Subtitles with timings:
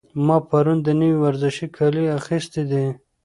[0.25, 2.85] ما پرون د نوي ورزشي کالي اخیستي دي.